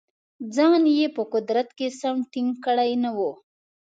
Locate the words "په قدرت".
1.15-1.69